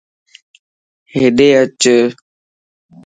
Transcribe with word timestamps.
ھيڏي 1.13 1.49
اچ 1.61 1.81